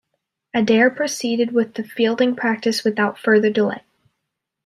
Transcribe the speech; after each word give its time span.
Adair 0.55 0.89
proceeded 0.89 1.51
with 1.51 1.75
the 1.75 1.83
fielding 1.83 2.35
practice 2.35 2.83
without 2.83 3.19
further 3.19 3.51
delay. 3.51 3.83